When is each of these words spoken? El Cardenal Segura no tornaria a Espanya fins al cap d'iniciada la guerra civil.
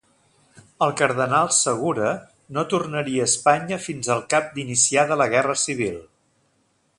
El 0.85 0.93
Cardenal 1.01 1.49
Segura 1.57 2.13
no 2.57 2.63
tornaria 2.71 3.27
a 3.27 3.29
Espanya 3.33 3.79
fins 3.87 4.11
al 4.15 4.25
cap 4.35 4.49
d'iniciada 4.57 5.19
la 5.25 5.29
guerra 5.35 5.59
civil. 5.67 6.01